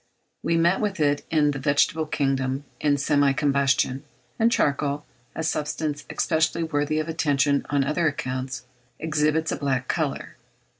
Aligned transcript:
We 0.41 0.57
meet 0.57 0.79
with 0.79 0.99
it 0.99 1.23
in 1.29 1.51
the 1.51 1.59
vegetable 1.59 2.07
kingdom 2.07 2.63
in 2.79 2.97
semi 2.97 3.33
combustion; 3.33 4.03
and 4.39 4.51
charcoal, 4.51 5.05
a 5.35 5.43
substance 5.43 6.05
especially 6.09 6.63
worthy 6.63 6.97
of 6.97 7.07
attention 7.07 7.67
on 7.69 7.83
other 7.83 8.07
accounts, 8.07 8.65
exhibits 8.97 9.51
a 9.51 9.57
black 9.57 9.87
colour. 9.87 10.37